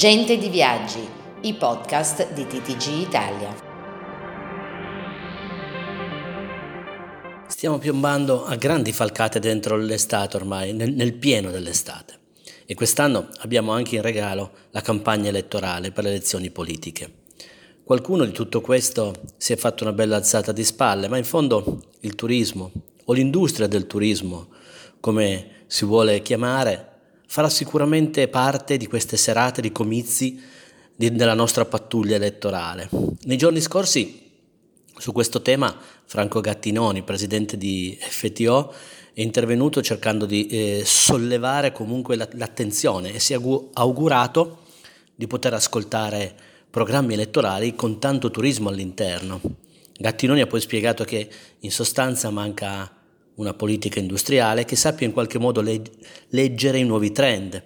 Gente 0.00 0.38
di 0.38 0.48
Viaggi, 0.48 1.06
i 1.42 1.52
podcast 1.52 2.32
di 2.32 2.46
TTG 2.46 3.06
Italia. 3.06 3.54
Stiamo 7.46 7.76
piombando 7.76 8.46
a 8.46 8.56
grandi 8.56 8.94
falcate 8.94 9.40
dentro 9.40 9.76
l'estate 9.76 10.38
ormai, 10.38 10.72
nel, 10.72 10.94
nel 10.94 11.12
pieno 11.12 11.50
dell'estate. 11.50 12.18
E 12.64 12.74
quest'anno 12.74 13.28
abbiamo 13.40 13.72
anche 13.72 13.96
in 13.96 14.00
regalo 14.00 14.52
la 14.70 14.80
campagna 14.80 15.28
elettorale 15.28 15.92
per 15.92 16.04
le 16.04 16.10
elezioni 16.12 16.48
politiche. 16.48 17.12
Qualcuno 17.84 18.24
di 18.24 18.32
tutto 18.32 18.62
questo 18.62 19.12
si 19.36 19.52
è 19.52 19.56
fatto 19.56 19.84
una 19.84 19.92
bella 19.92 20.16
alzata 20.16 20.50
di 20.50 20.64
spalle, 20.64 21.08
ma 21.08 21.18
in 21.18 21.24
fondo 21.24 21.82
il 22.00 22.14
turismo 22.14 22.72
o 23.04 23.12
l'industria 23.12 23.66
del 23.66 23.86
turismo, 23.86 24.48
come 24.98 25.64
si 25.66 25.84
vuole 25.84 26.22
chiamare, 26.22 26.89
farà 27.30 27.48
sicuramente 27.48 28.26
parte 28.26 28.76
di 28.76 28.88
queste 28.88 29.16
serate 29.16 29.60
di 29.60 29.70
comizi 29.70 30.42
di, 30.96 31.12
della 31.12 31.34
nostra 31.34 31.64
pattuglia 31.64 32.16
elettorale. 32.16 32.88
Nei 33.22 33.36
giorni 33.36 33.60
scorsi 33.60 34.20
su 34.96 35.12
questo 35.12 35.40
tema 35.40 35.72
Franco 36.06 36.40
Gattinoni, 36.40 37.04
presidente 37.04 37.56
di 37.56 37.96
FTO, 38.00 38.74
è 39.12 39.20
intervenuto 39.20 39.80
cercando 39.80 40.26
di 40.26 40.48
eh, 40.48 40.82
sollevare 40.84 41.70
comunque 41.70 42.16
l'attenzione 42.16 43.14
e 43.14 43.20
si 43.20 43.32
è 43.32 43.38
augurato 43.74 44.64
di 45.14 45.28
poter 45.28 45.54
ascoltare 45.54 46.34
programmi 46.68 47.14
elettorali 47.14 47.76
con 47.76 48.00
tanto 48.00 48.32
turismo 48.32 48.70
all'interno. 48.70 49.40
Gattinoni 49.96 50.40
ha 50.40 50.48
poi 50.48 50.60
spiegato 50.60 51.04
che 51.04 51.30
in 51.60 51.70
sostanza 51.70 52.28
manca 52.30 52.92
una 53.40 53.54
politica 53.54 53.98
industriale 53.98 54.64
che 54.64 54.76
sappia 54.76 55.06
in 55.06 55.12
qualche 55.12 55.38
modo 55.38 55.60
leg- 55.60 55.90
leggere 56.28 56.78
i 56.78 56.84
nuovi 56.84 57.10
trend 57.12 57.62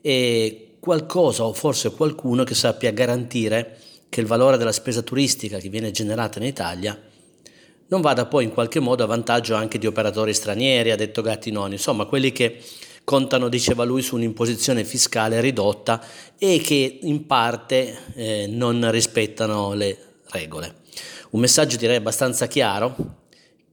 e 0.00 0.76
qualcosa 0.80 1.44
o 1.44 1.52
forse 1.52 1.92
qualcuno 1.92 2.44
che 2.44 2.54
sappia 2.54 2.92
garantire 2.92 3.78
che 4.08 4.20
il 4.20 4.26
valore 4.26 4.58
della 4.58 4.72
spesa 4.72 5.02
turistica 5.02 5.58
che 5.58 5.68
viene 5.68 5.90
generata 5.90 6.38
in 6.38 6.44
Italia 6.44 6.98
non 7.86 8.00
vada 8.00 8.26
poi 8.26 8.44
in 8.44 8.52
qualche 8.52 8.80
modo 8.80 9.04
a 9.04 9.06
vantaggio 9.06 9.54
anche 9.54 9.78
di 9.78 9.86
operatori 9.86 10.32
stranieri, 10.32 10.90
ha 10.90 10.96
detto 10.96 11.22
Gattinoni, 11.22 11.74
insomma 11.74 12.06
quelli 12.06 12.32
che 12.32 12.60
contano, 13.04 13.48
diceva 13.48 13.84
lui, 13.84 14.02
su 14.02 14.16
un'imposizione 14.16 14.84
fiscale 14.84 15.40
ridotta 15.40 16.02
e 16.38 16.60
che 16.60 16.98
in 17.02 17.26
parte 17.26 17.96
eh, 18.14 18.46
non 18.48 18.90
rispettano 18.90 19.74
le 19.74 19.96
regole. 20.30 20.76
Un 21.30 21.40
messaggio 21.40 21.76
direi 21.76 21.96
abbastanza 21.96 22.46
chiaro 22.46 23.22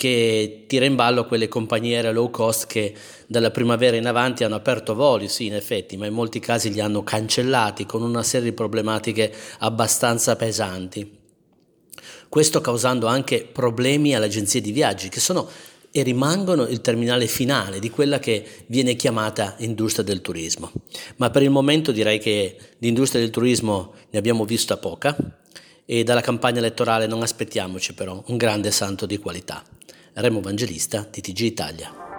che 0.02 0.64
tira 0.66 0.86
in 0.86 0.96
ballo 0.96 1.28
quelle 1.28 1.48
compagnie 1.48 1.98
aeree 1.98 2.12
low 2.12 2.32
cost 2.32 2.66
che 2.66 2.92
dalla 3.28 3.52
primavera 3.52 3.98
in 3.98 4.08
avanti 4.08 4.44
hanno 4.44 4.56
aperto 4.56 4.96
voli, 4.96 5.28
sì 5.28 5.46
in 5.46 5.54
effetti, 5.54 5.96
ma 5.96 6.08
in 6.08 6.14
molti 6.14 6.40
casi 6.40 6.74
li 6.74 6.80
hanno 6.80 7.04
cancellati 7.04 7.86
con 7.86 8.02
una 8.02 8.24
serie 8.24 8.50
di 8.50 8.56
problematiche 8.56 9.32
abbastanza 9.60 10.36
pesanti. 10.36 11.20
Questo 12.28 12.62
causando 12.62 13.06
anche 13.06 13.46
problemi 13.46 14.16
alle 14.16 14.26
agenzie 14.26 14.60
di 14.60 14.72
viaggi 14.72 15.08
che 15.08 15.20
sono 15.20 15.48
e 15.92 16.02
rimangono 16.02 16.64
il 16.64 16.82
terminale 16.82 17.28
finale 17.28 17.78
di 17.78 17.92
quella 17.92 18.18
che 18.18 18.44
viene 18.66 18.96
chiamata 18.96 19.54
industria 19.60 20.04
del 20.04 20.22
turismo. 20.22 20.72
Ma 21.18 21.30
per 21.30 21.44
il 21.44 21.52
momento 21.52 21.92
direi 21.92 22.18
che 22.18 22.58
l'industria 22.80 23.22
del 23.22 23.30
turismo 23.30 23.94
ne 24.10 24.18
abbiamo 24.18 24.46
vista 24.46 24.78
poca 24.78 25.16
e 25.86 26.04
dalla 26.04 26.22
campagna 26.22 26.58
elettorale 26.58 27.06
non 27.06 27.22
aspettiamoci 27.22 27.94
però 27.94 28.24
un 28.26 28.38
grande 28.38 28.72
santo 28.72 29.06
di 29.06 29.20
qualità. 29.20 29.64
Remo 30.14 30.40
Evangelista, 30.40 31.04
TTG 31.06 31.42
Italia. 31.46 32.11